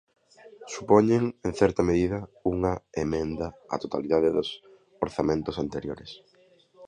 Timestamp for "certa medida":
1.61-2.19